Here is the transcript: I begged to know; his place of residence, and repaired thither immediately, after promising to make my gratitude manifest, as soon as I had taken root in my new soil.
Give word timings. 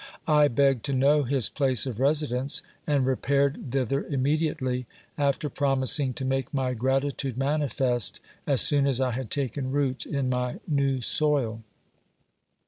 I 0.25 0.47
begged 0.47 0.83
to 0.85 0.93
know; 0.93 1.21
his 1.21 1.51
place 1.51 1.85
of 1.85 1.99
residence, 1.99 2.63
and 2.87 3.05
repaired 3.05 3.69
thither 3.71 4.03
immediately, 4.03 4.87
after 5.15 5.47
promising 5.47 6.15
to 6.15 6.25
make 6.25 6.51
my 6.51 6.73
gratitude 6.73 7.37
manifest, 7.37 8.19
as 8.47 8.61
soon 8.61 8.87
as 8.87 8.99
I 8.99 9.11
had 9.11 9.29
taken 9.29 9.71
root 9.71 10.07
in 10.07 10.27
my 10.27 10.59
new 10.67 11.01
soil. 11.01 11.61